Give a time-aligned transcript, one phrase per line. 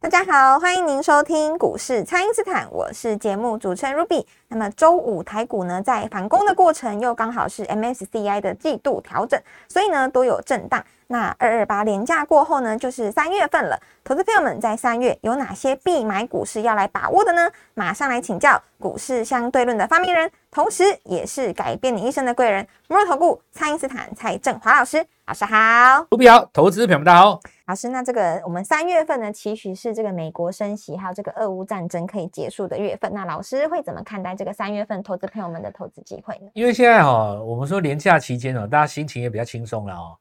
[0.00, 4.24] 大家好，欢迎您收听股市蔡因斯坦，我是节目主持人 Ruby。
[4.46, 9.38] 那么周五台股呢，在反攻的过程，又刚好是 MSCI 的季度调整，
[9.68, 10.82] 所以呢都有震荡。
[11.08, 13.76] 那二二八连假过后呢，就是三月份了。
[14.04, 17.50] 投资朋友们在三月有哪些必买股市要来把握的呢？
[17.74, 25.04] 马上来请教股市相对论的发明人，同时也是改变你一生的贵人——摩尔投顾蔡英斯坦蔡振华老师。
[25.26, 27.38] 老师好，卢比好，投资朋友们大家好。
[27.66, 33.12] 老师，那这个我们三月份呢，其实是这个美国升息，还有这个俄乌战争可以结束的月份。
[33.12, 36.50] 那老师会怎么看待这个三月份投资朋友们的投资机会呢？
[36.54, 40.16] 因为现在哈，我们说年假期间哦，大家心情也比较轻松了哦。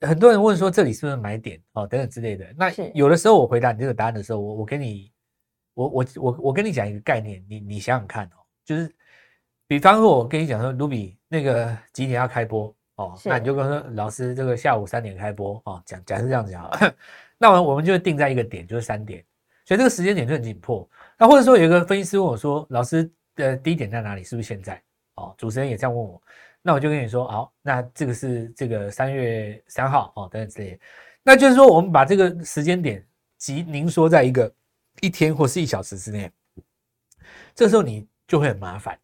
[0.00, 2.44] 很多人问说这里是不是买点哦等等之类的。
[2.58, 5.12] 那有的时候我回答你这个答案的时候，我我跟你，
[5.74, 8.92] 我我我我跟你讲一个概念，你你想想看哦，就是
[9.70, 16.68] 比方说我跟你讲说，卢比那个几点要开播哦，那你就跟说老师这个下午三点开播哦，讲假设这样子啊，
[17.38, 19.24] 那我我们就定在一个点，就是三点，
[19.64, 20.90] 所以这个时间点就很紧迫。
[21.16, 24.24] 那或者说有一个分析师问我说，老师的低点在哪里？
[24.24, 24.82] 是不是现在？
[25.14, 26.20] 哦，主持人也这样问我。
[26.62, 30.80] 那我就跟你说，好，那这个是这个三月三号哦，等等之类，
[31.22, 33.06] 那就是说我们把这个时间点
[33.38, 34.52] 集凝缩在一个
[35.00, 36.28] 一天或是一小时之内，
[37.54, 38.98] 这时候你就会很麻烦。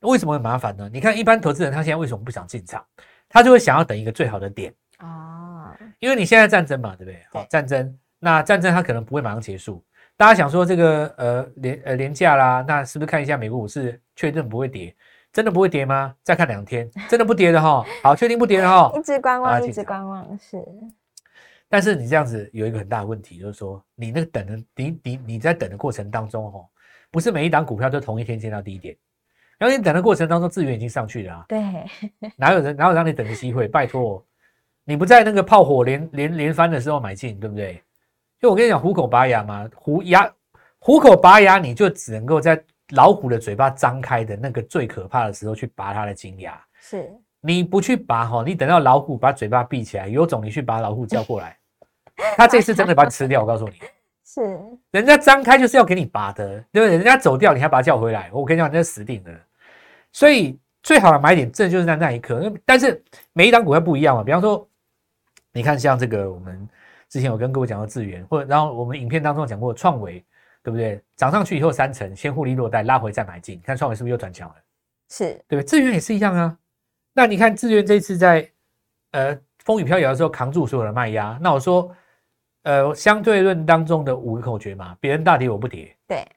[0.00, 0.88] 为什么很麻烦呢？
[0.92, 2.84] 你看一般投资人他现在为什么不想进场？
[3.28, 7.22] 他就会想要等一个最好的点啊，因为你现在战争嘛，对不对？
[7.30, 9.84] 好，战争，那战争它可能不会马上结束。
[10.16, 14.94] 大家想说这个呃廉呃廉价啦，那是不是看一下美国股市确认不会跌？
[15.32, 16.12] 真的不会跌吗？
[16.24, 17.84] 再看两天，真的不跌的哈。
[18.02, 18.92] 好，确定不跌的哈。
[18.98, 20.62] 一直观望，一直观望是。
[21.68, 26.58] 但是你这样子有一个很大的问题，就是说你那个等的，你你你在等的过程当中哈，
[27.12, 28.96] 不是每一档股票都同一天见到低点。
[29.60, 31.44] 然后你等的过程当中，资源已经上去了啊。
[31.46, 31.62] 对。
[32.36, 33.68] 哪有人哪有让你等的机会？
[33.68, 34.20] 拜托，
[34.84, 37.80] 你不在那个炮火连连连番的时候买进，对不对？
[38.40, 40.28] 就我跟你讲，虎口拔牙嘛，虎牙
[40.80, 42.60] 虎口拔牙，你就只能够在。
[42.94, 47.08] 老虎的嘴巴张开的那个最可怕的时候去拔它的金牙，是
[47.40, 51.56] 你不去拔哈，你等到老虎把嘴巴闭起来，有种你去把老虎叫过来，
[52.36, 53.74] 他这次真的把你吃掉，我告诉你，
[54.26, 54.58] 是
[54.90, 56.96] 人家张开就是要给你拔的，对不对？
[56.96, 59.30] 人家走掉你还把它叫回来，我跟你讲，那死定了。
[60.12, 62.52] 所以最好的买点，正就是在那一刻。
[62.64, 64.68] 但是每一档股票不一样嘛，比方说，
[65.52, 66.68] 你看像这个，我们
[67.08, 70.24] 之前有跟各位讲过智源，或者然后我们影片当中讲过创维。
[70.62, 71.00] 对不对？
[71.16, 73.56] 涨上去以后三成，先获利落袋，拉回再买进。
[73.56, 74.54] 你看创维是不是又转强了？
[75.08, 75.62] 是，对不对？
[75.62, 76.54] 资源也是一样啊。
[77.14, 78.46] 那你看资源这次在
[79.12, 79.34] 呃
[79.64, 81.38] 风雨飘摇的时候扛住所有的卖压。
[81.40, 81.90] 那我说，
[82.64, 85.96] 呃相对论当中的五个口诀嘛，别人大跌我不跌。
[86.06, 86.28] 对，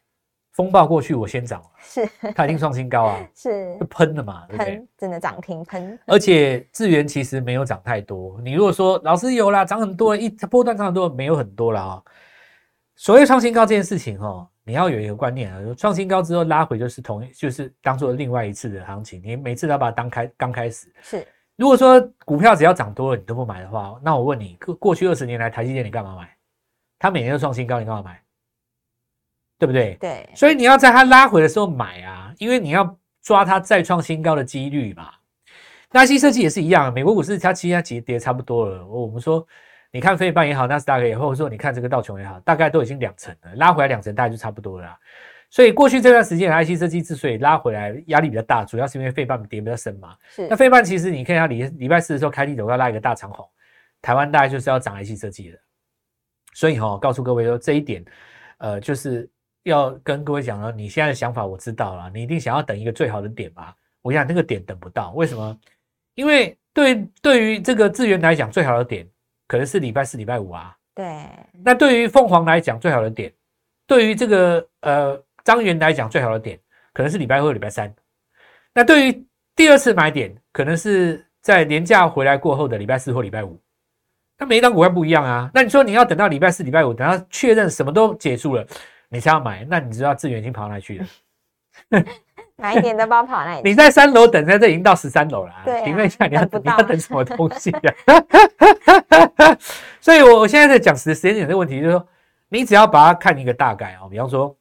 [0.54, 1.62] 风暴过去我先涨。
[1.80, 3.20] 是，它已经创新高啊。
[3.36, 4.88] 是，就喷了嘛，对不对？
[4.98, 6.00] 真的涨停喷。
[6.06, 8.40] 而且资源其实没有涨太多。
[8.42, 12.04] 你如果说老师有啦，涨很多，一波段涨很多，没有很多了啊。
[12.96, 20.94] 所谓创新高这件事情，哦，你要有一个观念啊，创新高之后拉回就是同，就是当做另外一次的行情，你每次都要把它当开刚开始。
[21.02, 26.30] 是，如果说股票只要涨多了你都不买的话，那我问你，过过去二十年来台积电你干嘛买？
[27.00, 28.22] 它每年都创新高，你干嘛买？
[29.64, 29.96] 对不对？
[30.02, 30.30] 对。
[30.36, 35.10] 所以你要在它拉回的时候买啊，因为你要抓它再创新高的几率嘛。
[35.90, 39.48] 那新设计也是一样，美国股市它其实其实跌差不多了，我们说。
[39.96, 44.98] 你看飞半也好，纳斯达克也好，或者说你看这个道琼也好，大概都已经两成了，拉回来两成大概就差不多了。
[45.52, 50.16] 所以过去这段时间，IC 设计之所以拉回来压力比较大，主要是因为费半跌比较深嘛。
[50.32, 50.48] 是。
[50.48, 53.48] 那费半其实你看一下礼礼拜四的时候开低走要拉一个大长红，
[54.02, 55.60] 台湾大概就是要涨 IC 设计的。
[56.56, 58.04] 所以哈，告诉各位说这一点，
[58.58, 59.30] 呃，就是
[59.64, 63.76] 要跟各位讲了，你现在的想法我知道了，你一定想要等一个最好的点吧？
[64.02, 65.58] 我想那个点等不到，为什么？
[66.16, 69.08] 因为对对于这个资源来讲，最好的点。
[69.46, 70.76] 可能是礼拜四、礼拜五啊。
[70.96, 71.06] 对。
[71.64, 73.30] 那对于凤凰来讲，最好的点；
[73.86, 76.58] 对于这个呃张元来讲，最好的点
[76.92, 77.94] 可能是礼拜二、礼拜三。
[78.74, 83.60] 那对于第二次买点，可能是在年假回来过后的礼拜四或礼拜五。
[84.40, 85.52] 那每一张股票不一样啊。
[85.54, 88.66] 那你说你要等到礼拜四、礼拜五，等到确认什么都结束了，
[89.14, 91.06] 你才要买，那你知道资源已经跑哪去了？
[92.56, 93.62] 哪一点的包跑那里？
[93.64, 95.54] 你在三楼等，在这已经到十三楼了。
[95.64, 97.94] 对，请问一下，你要你要等什么东西啊？
[100.02, 102.08] 所以，我我现在在讲时时间点的问题，就是说，
[102.50, 104.56] 你只要把它看一个大概啊，比方说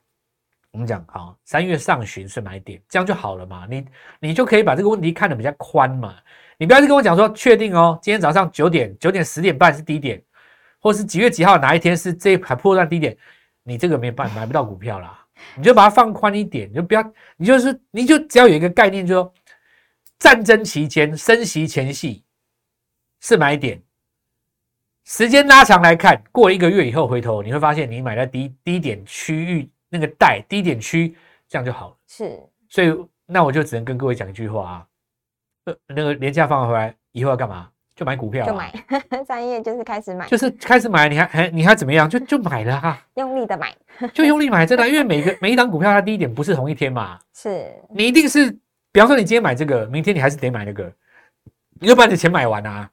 [0.70, 3.66] 我们讲好三月上旬是买点，这样就好了嘛。
[3.70, 3.86] 你
[4.20, 6.14] 你就可以把这个问题看得比较宽嘛。
[6.58, 10.22] 你不要去跟我讲说确定哦，今天早上九点、九点十点半是低点，
[10.80, 13.16] 或是几月几号哪一天是这一排破断低点，
[13.62, 15.18] 你这个没办法买不到股票啦。
[15.56, 19.34] 你就把它放宽一点，你就不要，你就是你就只要有一个概念，就说
[20.18, 22.22] 战争期间升息前夕
[23.20, 23.82] 是买点，
[25.04, 31.16] 时间拉长来看，过一个月以后回头，你会发现你买在低低点区域那个带低点区，
[31.48, 31.96] 这样就好了。
[32.06, 32.94] 是，所以
[33.26, 34.86] 那我就只能跟各位讲一句话啊。
[35.64, 37.71] 呃，那个廉价放回来以后要干嘛？
[38.02, 38.72] 就买股票，就买。
[39.24, 41.08] 三月就是开始买，就是开始买。
[41.08, 42.10] 你还还你还怎么样？
[42.10, 43.72] 就就买了哈， 用力的买，
[44.12, 44.88] 就用力买，真的。
[44.88, 48.50] 因为每个每一档股票它低点不是同一天嘛，是你一定是，
[48.90, 50.92] 比方说你今天买这个，明天你还是得买那个，
[51.80, 52.90] 你就把你的钱买完啊。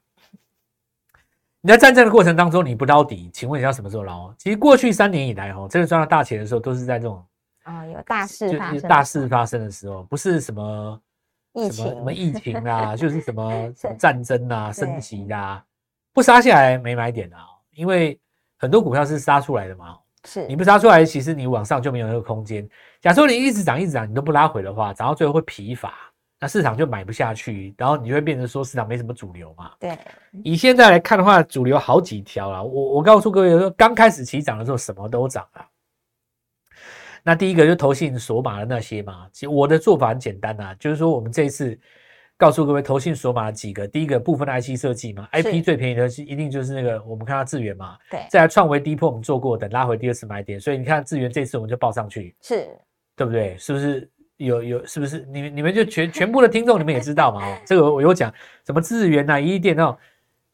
[1.60, 4.32] 你在战争的过程当中你不捞底，请问你要什么时候捞？
[4.38, 7.22] 其实过去三年以来哦，真的赚到大钱的时候都是在这种
[7.64, 11.00] 啊有大事发生大事发生的时候，不是什么。
[11.54, 15.62] 疫情什么疫情啊，就是什么 什么战争啊、升级啊，
[16.12, 18.18] 不杀下来没买点啊，因为
[18.58, 19.96] 很多股票是杀出来的嘛。
[20.26, 22.68] 是，你不杀出来，其实你往上就没有那个空间。
[23.00, 25.94] 假设你一直涨、一直涨，你都不拉回的话，涨到最后会疲乏，
[26.38, 29.70] 那市场就买不下去，然后你就会变成说市场没什么主流嘛。
[29.80, 29.98] 对，
[30.44, 32.62] 以现在来看的话，主流好几条了。
[32.62, 35.66] 我我告诉各位说，刚开始起涨的时候，什么都涨啊。
[37.22, 41.78] 那第一个就投信锁码的那些嘛，其实我的做法很简单呐，就是说我们这一次
[42.36, 52.66] 告诉各位投信锁码几个，第一个部分的 IC 设计嘛，IP 最便宜的是一定就是那个我们看到智源嘛，对，再来创维低破我们做过，等拉回第二次买点，所以你看智源这次我们就报上去，是，
[53.14, 53.56] 对不对？
[53.58, 57.44] 是不是有有是不是你你们就全全部的听众你们也知道嘛？
[57.46, 58.32] 哦，这个我有讲
[58.64, 59.96] 什么智源呐、一电那种。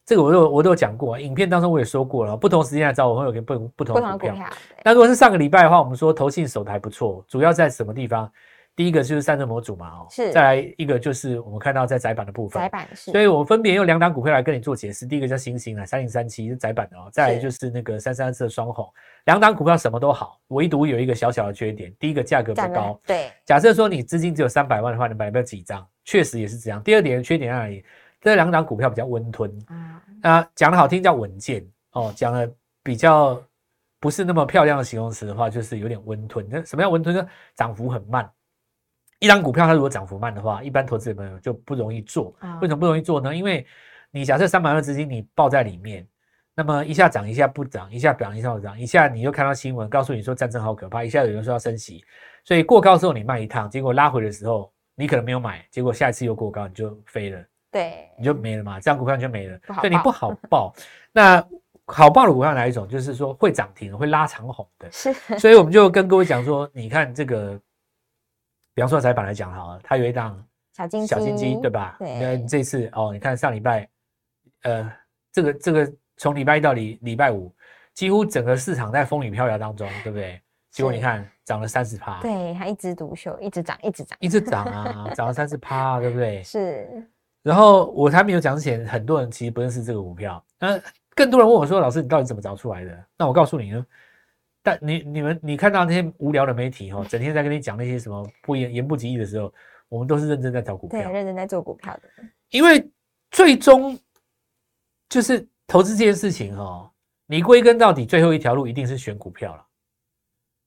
[0.07, 4.35] 这个我都我都有讲过，影片当中我也说过了，不同时间来找我会有个不不同的股票。
[4.81, 8.31] 那如果是上个礼拜的话，我们说投信手台不错，主要在什么地方？
[8.73, 10.31] 第一个就是散热模组嘛，哦，是。
[10.31, 13.11] 再来一个就是我们看到在窄板的部分，窄板是。
[13.11, 15.05] 所以我分别用两档股票来跟你做解释。
[15.05, 17.09] 第一个叫星星啊，三零三七是窄板的哦。
[17.11, 18.87] 再来就是那个三三四的双红，
[19.25, 22.97] 两档股票什么都好，唯独有一个小小的缺点，第一个价格不高。
[23.05, 23.29] 对。
[23.45, 26.81] 假设说你资金只有三百万的话，你买不了几张，确实也是这样。
[26.81, 27.83] 第二点缺点在哪里？
[28.21, 30.03] 这两档股票比较温吞啊。
[30.23, 32.51] 啊，讲的好听叫稳健哦，讲的
[32.83, 33.41] 比较
[33.99, 36.45] 不是那么漂亮的形容词的话，就是有点温吞。
[36.49, 37.27] 那什么叫温吞呢？
[37.55, 38.29] 涨幅很慢。
[39.19, 42.35] 一张股票它如果涨幅慢的话，一般投资朋友就不容易做。
[42.61, 43.35] 为什么不容易做呢？
[43.35, 43.65] 因为
[44.11, 46.07] 你假设三百万资金你抱在里面，
[46.53, 52.03] 那么一下涨一下不涨，一下涨一下不涨，一下你又看到新闻告诉你说战争好可怕，一下有人说要升息，
[52.43, 57.43] 所以过高之后你卖一趟，结果拉回的时候你可能没有买，结果下一次又过高你就飞了。
[57.71, 60.73] 对，你就没了嘛，这样股票就没了，所以你不好报。
[61.11, 61.45] 那
[61.85, 62.87] 好报的股票哪一种？
[62.87, 64.91] 就是说会涨停、会拉长红的。
[64.91, 67.59] 是，所以我们就跟各位讲说，你看这个，
[68.73, 70.43] 比方说财板来讲好了，它有一档
[70.73, 71.95] 小金小金鸡，对吧？
[71.99, 72.19] 对。
[72.19, 73.87] 那这次哦，你看上礼拜，
[74.63, 74.91] 呃，
[75.31, 77.53] 这个这个从礼拜一到礼礼拜五，
[77.93, 80.41] 几乎整个市场在风雨飘摇当中，对不对？
[80.71, 86.41] 结果你看涨了三十趴，对，它一枝独秀，一直涨，一直涨，一直涨啊，涨了三十趴，对不对？
[86.45, 87.09] 是。
[87.47, 90.43] 然后我还没有讲之前，很多人其实不认识这个股票。
[90.59, 90.77] 那
[91.15, 93.85] 更多人问我说：“老师，你到底怎么找出来的？”那我告诉你呢，
[94.61, 99.53] 但你你们你看到那些无聊的媒体哈，整天在跟你讲那些什么不言言不及义的时候，
[99.87, 102.01] 我们都是认真在找股票，对，认真在做股票的。
[102.49, 102.85] 因为
[103.31, 103.97] 最终
[105.07, 106.91] 就是投资这件事情哈，
[107.27, 109.65] 你归根到底，最后一条路一定是选股票了，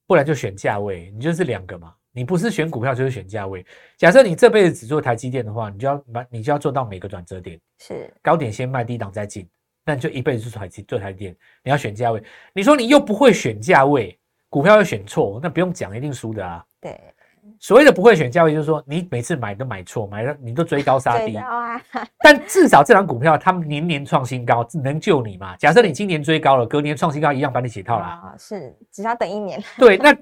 [0.07, 1.95] 不然就选价位，你就是两个嘛。
[2.21, 3.65] 你不是选股票就是选价位。
[3.97, 9.49] 假设你这辈子只做台积电的话，你就要买，你就要做到每个转折点，是高点先卖，低档再进，
[9.87, 11.35] 那你就一辈子做台积做台电。
[11.65, 12.23] 你要选价位，
[12.53, 16.63] 你说你又不会选价位，股票又选错，那不用讲，一定输的啊。
[16.79, 17.01] 对，
[17.59, 21.39] 所谓的不会选价位，就是说你每次买都买错，买了你都追高杀低。
[22.23, 25.57] 但至少这张股票它年年创新高，能救你嘛？
[25.57, 28.21] 假设你今年追高了，隔年创新高一样把你解套啦。
[28.23, 29.63] 啊，是，只要等一年。
[29.79, 30.15] 对，那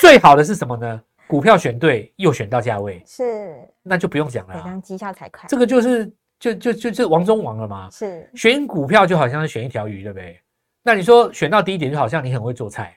[0.00, 1.00] 最好的是什么呢？
[1.28, 5.48] 股票选对又选到价位，是那就不用讲了，这样绩效才快。
[5.48, 7.88] 这个就是就就就就王中王了嘛。
[7.90, 10.40] 是选股票就好像是选一条鱼，对不对？
[10.82, 12.96] 那你说选到低点就好像你很会做菜，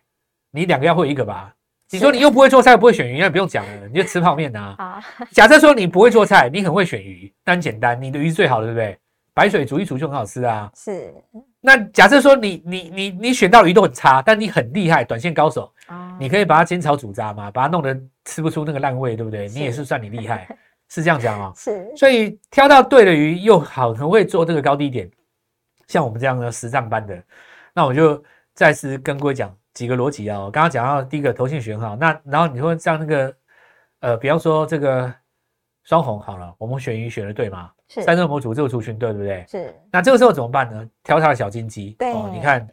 [0.51, 1.53] 你两个要会一个吧？
[1.91, 4.75] 你说你又不会做菜，不会选鱼，那不用讲了，你就吃泡面呐。
[4.77, 8.97] 啊，假设说你不会做菜，你很会选鱼，那很简单，你的鱼是最好的，对不对？
[9.33, 10.69] 白水煮一煮就很好吃啊。
[10.75, 11.11] 是。
[11.61, 19.47] 那假设说你你你你选到鱼都很差，但你很厉害，短线高手啊，你可以把它煎炒煮炸嘛，把它弄得吃不出那个烂味，对不对？
[19.49, 20.47] 你也是算你厉害，
[20.89, 21.51] 是这样讲啊。
[21.55, 25.09] 是，所以挑到对的鱼又好，很会做这个高低点，
[25.87, 27.21] 像我们这样的实战班的，
[27.73, 33.35] 那我就再次跟各位讲，几个逻辑啊，我刚刚讲到第一个投性选好，那然后你说像那个
[34.01, 35.13] 呃，比方说这个
[35.83, 37.71] 双红好了，我们选鱼选的对吗？
[37.87, 39.43] 是三热模组这个族群对不对？
[39.47, 39.73] 是。
[39.91, 40.87] 那这个时候怎么办呢？
[41.03, 41.95] 挑它的小金鸡。
[41.97, 42.67] 对，哦你看，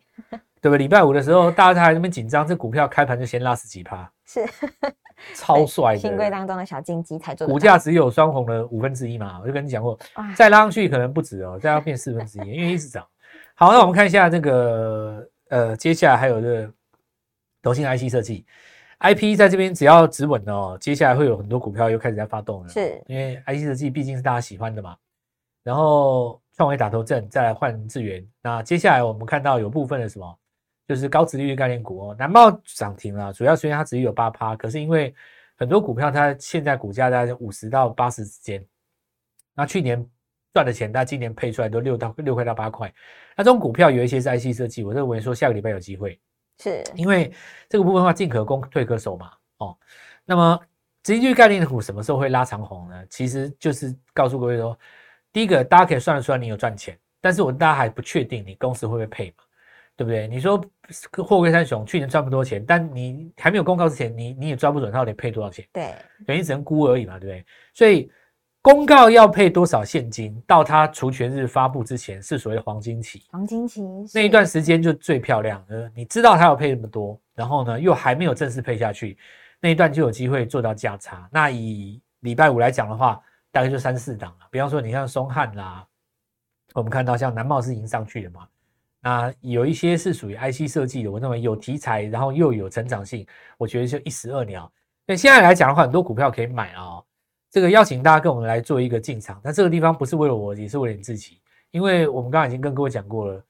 [0.60, 0.78] 对不对？
[0.78, 4.44] 礼拜五的时候，大家还那边紧张，这股票开盘就先拉十几趴，是
[5.34, 5.98] 超 帅的。
[5.98, 7.46] 新贵当中的小金鸡才做。
[7.46, 9.98] 股价只有双红的五分之一嘛，我就跟你讲过，
[10.34, 13.06] 再拉上去可能不止哦，再要变四分之一，因为一直涨。
[13.54, 16.72] 好，那我们看一下这个呃，接下来还有这个
[17.62, 18.44] 投信 IC 设计。
[18.98, 22.68] I P 在这边只要止稳哦，接下来会有很多股票又开始在发动了。
[22.68, 24.96] 是，因为 I C 设计毕竟是大家喜欢的嘛。
[25.62, 28.26] 然后创维打头阵，再来换智源。
[28.42, 30.38] 那接下来我们看到有部分的什么，
[30.86, 35.14] 就是高值利率概念股哦，南茂涨停了，主要虽然它只有八趴，可是因为
[35.56, 38.64] 很多股票它现在股价在五十到八十之间，
[39.54, 40.04] 那去年
[40.52, 42.92] 赚的钱，它今年配出来都六到六块到八块。
[43.36, 46.20] 那这种股票有一些是 I C 设计，我认为说下个礼拜有机会。
[46.58, 47.32] 是因为
[47.68, 49.32] 这个部分的话，进可攻，退可守嘛。
[49.58, 49.76] 哦，
[50.24, 50.58] 那么
[51.02, 53.04] 直利率概念股什么时候会拉长红呢？
[53.10, 54.78] 其实就是告诉各位说，
[55.32, 59.44] 第一个大家可以算得出来你有赚钱，但是我大家还不确定你公司会不会配嘛，
[59.96, 60.28] 对不对？
[60.28, 60.62] 你说
[61.24, 65.94] 货柜三雄去年赚不多钱，但你还没有公告之前，你你也抓不准它到底配多少钱，对，
[66.26, 67.44] 等于只能估而已嘛，对不对？
[67.74, 68.10] 所以。
[68.62, 73.22] 公告要配多少现金，到它除权日发布之前是所谓的黄金期。
[73.30, 73.80] 黄金期
[74.12, 79.16] 那一段时间就最漂亮，呃，你知道它要配那么多，然后呢又还没有正式配下去，
[79.60, 81.28] 那一段就有机会做到价差。
[81.30, 83.22] 那以礼拜五来讲的话，
[83.52, 84.48] 大概就三四档了。
[84.50, 85.86] 比方说，你像松汉啦，
[86.74, 88.48] 我们看到像南茂是已经上去的嘛，
[89.06, 93.24] 那有一些是属于 IC 设计的，我认为有题材，然后又有成长性，
[93.56, 94.68] 我觉得就一石二鸟。
[95.06, 97.00] 那现在来讲的话，很多股票可以买啊。
[97.48, 103.40] 这个邀请大家跟我们来做一个进场，那这个地方不是为了我，也是为了你自己，因为我们刚刚已经跟各位讲过了，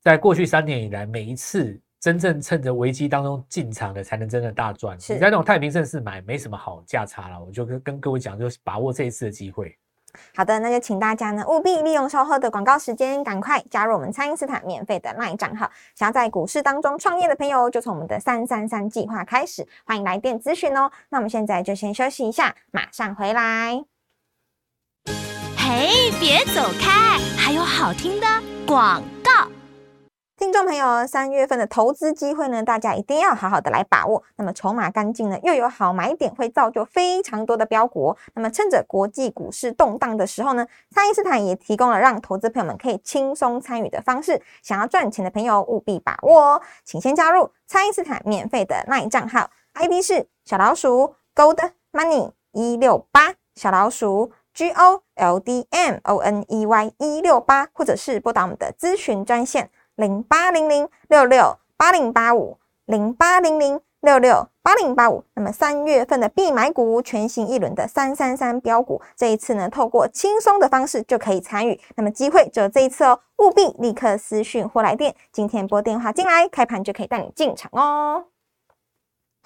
[0.00, 4.96] 在过去三年以来，每一次真正趁着危机当中进场的，才能真的大赚。
[4.96, 7.44] 你在那种太平盛世买，没什么好价差了。
[7.44, 9.76] 我就跟跟各位讲，就是把握这一次的机会。
[10.34, 15.70] 好的，那就请大家呢务必利用稍后的广告时间，赶快加入我们蔡因斯坦免费的 LINE 账号。
[15.94, 20.90] 想要在股市当中创业的朋友，就从我们的三三三计划开始，欢迎来电咨询哦。
[21.08, 23.84] 那我们现在就先休息一下，马上回来。
[25.56, 28.26] 嘿，别走开，还有好听的
[28.66, 29.48] 广告。
[30.44, 34.22] 听众朋友，三月份的投资机会呢，大家一定要好好的来把握。
[34.36, 38.14] 那么筹码干净呢，又有好买点，会造就非常多的标股。
[38.34, 44.38] 那么趁着国际股市动荡的时候呢，蔡因斯坦也提供了让投资朋友们可以轻松参与的方式。
[44.62, 56.92] 想要赚钱的朋友务必把握哦，请先加入蔡因斯坦免费的 LINE 账号，ID 是小老鼠 Gold Money 一六八，小老鼠 G O L D M O N E Y
[56.98, 59.70] 一六八，或者是拨打我们的咨询专线。
[59.96, 65.24] 零八零零六六八零八五，零八零零六六八零八五。
[65.34, 71.80] 那么三月份的必买股，全新一轮的三三三标股，这一次呢，透过轻松的方式就可以参与。
[71.96, 78.24] 那么机会只有这一次哦，务必立刻私讯或来电，今天拨电话进来，开盘就可以带你进场哦。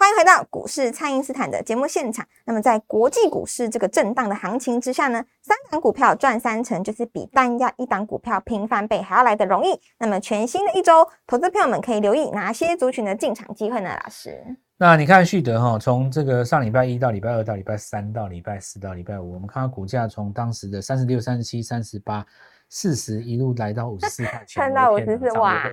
[0.01, 2.25] 欢迎回到股市，蔡因斯坦的节目现场。
[2.45, 9.77] 那么，在国际股市这个震荡的行情之下呢，三档股票赚三成，就是比单压一档股票平翻倍还要来的容易。
[9.99, 13.91] 那么，全新的一周，投资朋友们可以留意哪些族群的进场机会呢？
[14.05, 14.41] 老师，
[14.77, 22.25] 那你看旭德哈，从这个上礼拜一到礼拜二到礼拜三到礼拜四到礼拜五，我们看到股价从当时的三十六、三十七、三十八、
[22.69, 25.65] 四十一路来到五十四块钱，看到五十四哇，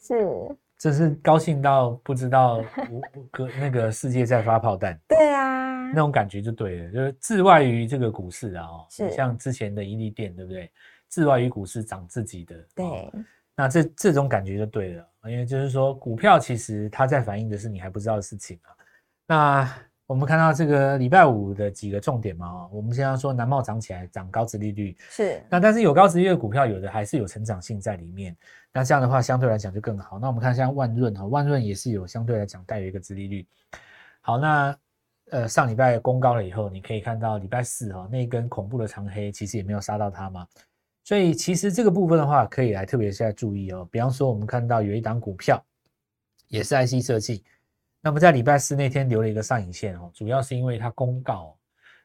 [0.00, 0.56] 是。
[0.84, 2.62] 这是高兴到不知道
[3.32, 10.70] 隔那个世界在发炮弹，对啊，那种感觉就对了，就是置外于这个股市啊，是像之前的伊利店，对不对？
[11.08, 13.10] 置外于股市涨自己的，对，
[13.56, 18.68] 那这这种感觉就对了，因为就是说股票其实它在反映的是你还不知道的事情啊。
[19.26, 19.74] 那
[20.06, 28.36] 我们看到这个礼拜五的几个重点嘛，我们现在说南茂涨起来，涨高值利率是，那但是有高值利率的股票，有的还是有成长性在里面。
[28.70, 30.18] 那这样的话，相对来讲就更好。
[30.18, 33.46] 那我们看像万润哈，万润也是有相对来讲带有一个值利率。
[34.20, 34.76] 好，那
[35.30, 40.46] 呃上礼拜攻高了以后，你可以看到礼拜四哈那根恐怖的长黑，其实也没有杀到它嘛。
[41.02, 43.88] 所以其实这个部分的话，可以来特别在注意哦。
[43.90, 45.64] 比方说，我们看到有一档股票
[46.48, 47.42] 也是 IC 设计，
[48.04, 51.56] 那么在礼拜四那天留了一个上影线哦，主要是因为它公告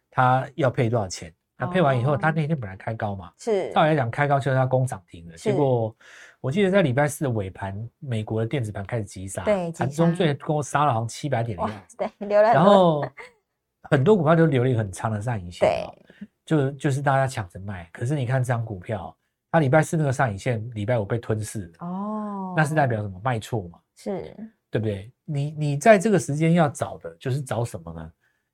[0.10, 1.34] 它要配多少钱。
[1.58, 5.94] 它配完以后，它那天本来开高嘛，是照理来讲开高就是它攻涨停的，结果。
[6.40, 12.54] 我记得在礼拜四的尾盘，美国的电子盘开始急杀，对，盘中最高杀了好像七百点的样子，对，留了。
[12.54, 13.06] 然后
[13.92, 17.90] 很多股票都留了一个很长的上影线，对，就就是大家抢着卖。
[17.92, 19.14] 可是你看这张股票，
[19.52, 23.20] 它礼拜四那个上影线，礼拜五被吞噬了，哦，那是代表什么？
[23.22, 24.34] 卖错嘛，是
[24.72, 25.12] 对不对？
[25.32, 28.12] 你你在这个时间要找的就是找什么呢？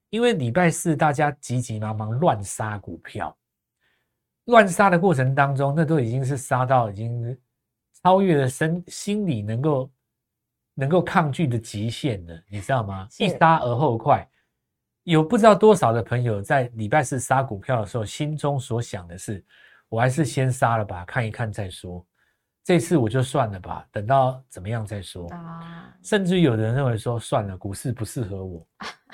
[0.10, 3.36] 因为礼拜四大家急急忙忙乱杀股票，
[4.46, 7.38] 乱杀的过程当中，那都已经是杀到已经
[8.04, 9.90] 超越了身心理能够
[10.74, 13.08] 能够抗拒的极限了，你知道吗？
[13.18, 14.28] 一杀而后快，
[15.04, 19.44] 有不知道多少的朋友在礼拜四杀股票的时候，心中所想的是，
[19.88, 22.06] 我还是先杀了吧，看一看再说。
[22.66, 25.94] 这次我就算了吧，等到怎么样再说啊。
[26.02, 28.66] 甚至有人认为说，算了，股市不适合我，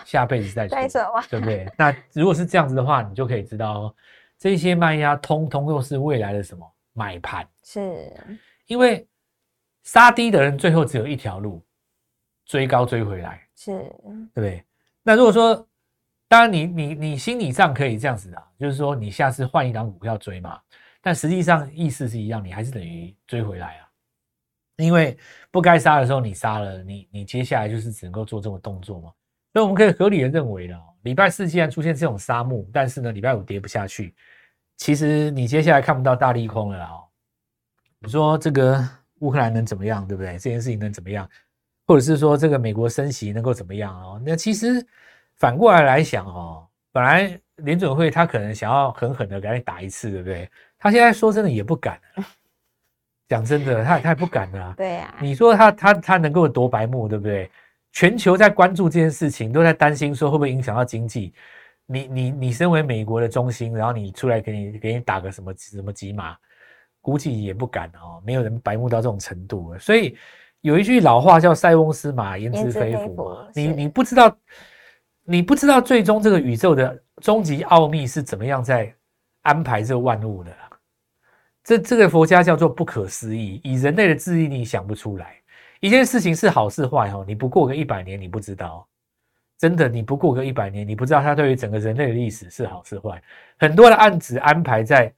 [0.05, 1.69] 下辈子再说， 对不对？
[1.77, 3.93] 那如果是这样子的话，你就可以知道，
[4.37, 7.45] 这些卖压通通都是未来的什么买盘？
[7.61, 8.09] 是，
[8.67, 9.05] 因为
[9.83, 11.61] 杀低的人最后只有一条路，
[12.45, 13.71] 追高追回来，是
[14.33, 14.65] 对不对？
[15.03, 15.67] 那如果说，
[16.29, 20.57] 当然你你你心理上可以这样子的，就是说你下次换一档股票追嘛。
[21.01, 23.89] 但实际上意思是一样，你还是等于追回来啊，
[24.77, 25.17] 因为
[25.49, 29.11] 不该杀的时候你杀了，你你接下来就是只能够做这种动作嘛。
[29.53, 34.15] 所以我们可以合理的认为了，礼拜四既然出现这种杀木，但是呢礼拜五跌不下去，
[34.77, 37.03] 其实你接下来看不到大利空了哦。
[37.99, 38.87] 你说这个
[39.19, 40.33] 乌克兰能怎么样，对不对？
[40.33, 41.29] 这件事情能怎么样？
[41.85, 44.21] 或者是说这个美国升息能够怎么样哦？
[44.25, 44.85] 那其实
[45.35, 50.49] 反过来来想哦，本来联准会他可能想要狠狠的给你打一次，对不对？
[50.81, 52.25] 他现在说真的也不敢了，
[53.29, 54.73] 讲真的，他他也不敢了。
[54.75, 57.49] 对呀，你说他他他能够夺白目，对不对？
[57.93, 61.33] 全球在关注这件事情，都在担心说会不会影响到经济。
[61.85, 66.35] 你你你身为美国的中心，然后你出来给你给你打个什么什么几码，
[67.01, 68.23] 估计也不敢哦。
[68.25, 69.77] 没有人白目到这种程度。
[69.77, 70.17] 所以
[70.61, 73.47] 有一句老话叫“塞翁失马，焉知非福”嘛。
[73.53, 74.37] 你你不知道，
[75.25, 78.93] 你不知道最终这个宇宙的终极奥秘是怎么样在
[79.41, 80.51] 安排这万物的。
[81.63, 85.35] 这这个佛家叫做不可思议，以人类的智力你想不出来。
[85.79, 88.87] 一件事情是好是坏哦，你不过个一百年你不知道，
[89.57, 93.21] 真的你不过个一百年你不知道它对于整个人类的历史是好是坏。
[93.57, 95.13] 很多的案子安排在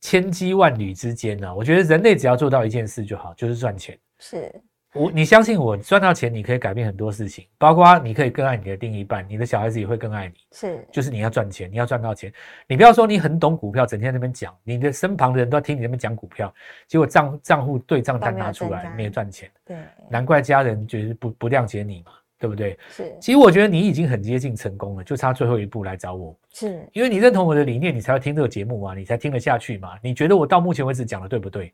[0.00, 3.98] 千机万缕之间呢，我觉得人类只要做到一件事就好，就是赚钱。
[4.18, 4.52] 是。
[4.94, 10.34] 我你相信我，赚到钱你可以改变很多事情，包括你可以更爱你的另一半，你的小孩子也会更爱你。
[10.52, 12.30] 是，就是你要赚钱，你要赚到钱。
[12.66, 16.52] 你不要说你很懂股票，整天那边讲，你的身旁的人都要听你那边讲股票，
[16.86, 19.50] 结果账账户对账单拿出来没有赚钱。
[19.64, 19.76] 对，
[20.10, 22.78] 难怪家人觉得不不谅解你嘛，对不对？
[22.90, 23.16] 是。
[23.18, 26.36] 其实我觉得你已经很接近成功了，就差最后一步来找我。
[26.52, 29.94] 是，因为你认同我的理念，你才会听这个节目嘛，你才听得下去嘛。
[30.02, 31.72] 你觉得我到目前为止讲的对不对？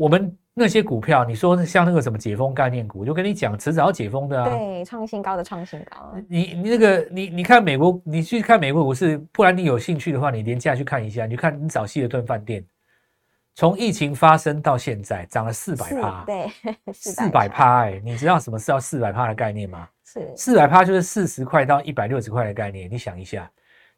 [0.00, 0.36] 我们。
[0.52, 4.48] 那些股票，你说像那个什么解封概念股，我就跟你讲，迟早要解封的啊。
[4.48, 6.12] 对，创新高的创新高。
[6.28, 11.24] 你你那个你你看美国，你去看美国股市，不然你有兴趣的话，你连假去看一下。
[11.24, 12.62] 你看，你找希尔顿饭店，
[13.54, 16.50] 从疫情发生到现在涨了四百趴，对，
[16.92, 19.88] 四百趴哎，你知道什么是叫四百趴的概念吗？
[20.04, 22.90] 是四百趴就是四十块到一百六十块的概念。
[22.90, 23.48] 你想一下，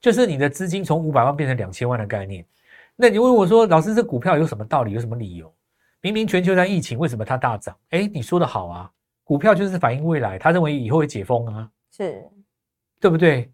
[0.01, 2.45] 就是你的资金从五百万变成两千万的概念。
[2.95, 4.93] 那你问我说，老师，这股票有什么道理？
[4.93, 5.53] 有什么理由？
[6.03, 7.75] 明明全球在疫情，为什么它大涨？
[7.91, 8.91] 哎，你说的好啊，
[9.23, 12.29] 股票就是反映未来，他认为以后会解封啊，是，
[13.01, 13.49] 对不对？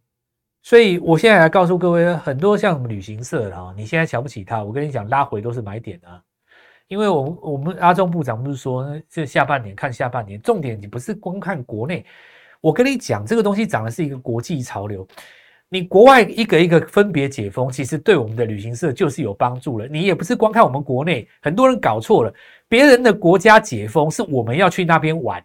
[0.63, 6.21] 所以我现在来告诉各位，很多像什么旅行社的啊，你现在瞧不起它，我跟你讲，拉回都是买点啊。
[6.89, 12.07] 因为我我们阿中部长不是说，这下半年看下半年，重点你不是光看国内，
[12.63, 15.07] 我跟你讲，这个东西涨的是一个国际潮流。
[15.71, 19.87] 你国外一个一个分别解封，其实对我们的旅行社就是有帮助了。
[19.87, 22.33] 你也不是光看我们国内，很多人搞错了，
[22.69, 25.45] 别人的国家解封是我们要去那边玩，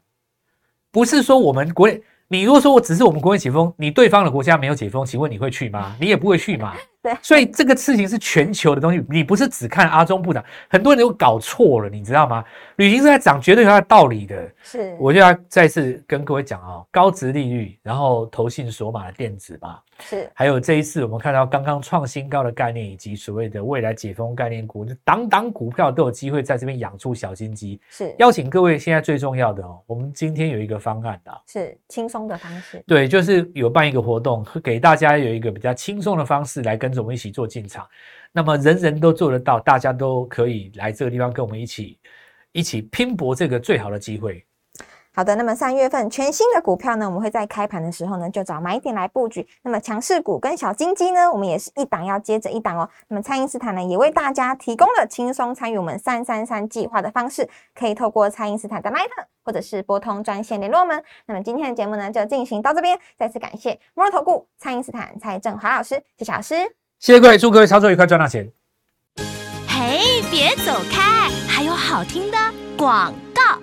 [0.91, 2.01] 不是说我们国内。
[2.29, 5.95] 你如果说我只是我们国内解封，你对方的国家没有解封，请问你会去吗？
[5.99, 6.73] 你也不会去嘛。
[7.03, 12.43] 对， 所以这个事情是全球的东西，你不是只看阿中部长，很多人都搞错了，你知道吗？
[12.77, 14.49] 旅行社在涨，绝对有它的道理的。
[14.63, 27.79] 是，我就要再次跟各位讲啊，高值利率，然后投信索马的电子嘛，是，还有这一次我们看到刚刚创新高的概念，以及所谓的未来解封概念股，就档档股票都有机会在这边养出小金鸡。
[27.89, 32.81] 是，邀请各位，现在最重要的哦，我们今天有一个方案的，是轻松的方式。
[32.87, 37.67] 对，就是有办一个活动，给大家有一个比较轻松的方式来跟着我们一起做进。
[37.67, 37.87] 场，
[38.31, 41.97] 那么人人都做得到，大家都可以来这个地方跟我们一起
[42.51, 44.45] 一起拼搏这个最好的机会。
[45.15, 49.47] 好的，那么三月份全新的股票呢，我们会在开盘的时候呢就找买点来布局。
[49.61, 52.89] 那么强势股跟小金鸡呢，我们也是一档要接着一档哦。
[53.07, 59.07] 那么蔡英斯坦呢也为大家提供了轻松参与我们三三三计划的方式，可以透过蔡英斯坦的 Line
[59.43, 61.03] 或者是拨通专线联络我们。
[61.27, 66.82] 那么今天的节目呢就进行到这边，再次感谢摩尔投顾蔡英斯坦蔡振华老师，谢谢老师。
[67.03, 68.49] 谢谢各位，祝各位操作愉快，赚大钱！
[69.67, 72.37] 嘿，别走开，还有好听的
[72.77, 73.59] 广告。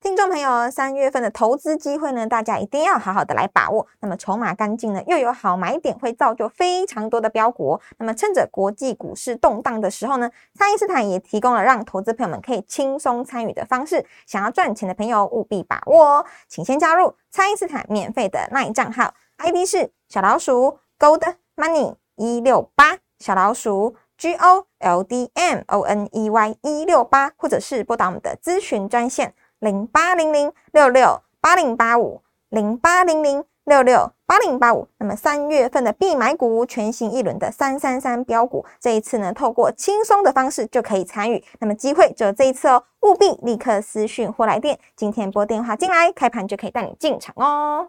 [0.00, 3.86] 听众朋友，三月份的投资机会呢，大家一定要好好的来把握。
[4.00, 7.78] 那么筹码干净呢，又有好买点，会造就非常多的标股。
[7.98, 14.02] 那么趁着国际股市动荡的时候呢，蔡因斯坦也提供了让投资朋友们可以轻松参与的方式。
[14.24, 21.20] 想要赚钱的朋友务必把握哦，请先加入蔡因斯坦免费的那一账号，ID 是小老鼠 Gold
[21.54, 29.34] Money 一六八，小老鼠 G O L D M O N E Y 一六八，或者是拨打我们的咨询专线。
[29.58, 34.86] 零八零零六六八零八五，零八零零六六八零八五。
[34.98, 41.42] 那么三月份的必买股，全新一轮的三三三标股，这一次呢，透过轻松的方式就可以参与。
[41.58, 47.88] 那么机会只有这一次哦，务必立刻私讯或来电，今天拨电话进来，开盘就可以带你进场哦。